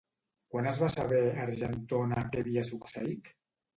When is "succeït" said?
2.71-3.35